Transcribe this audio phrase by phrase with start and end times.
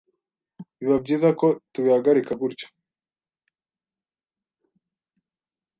[0.79, 2.67] biba byiza ko tubihagarika gutyo